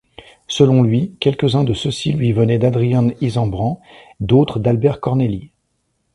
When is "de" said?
1.63-1.75